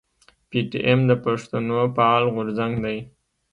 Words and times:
پي 0.49 0.59
ټي 0.69 0.79
ايم 0.87 0.99
د 1.09 1.11
پښتنو 1.25 1.77
فعال 1.95 2.23
غورځنګ 2.35 2.73
دی. 2.85 2.97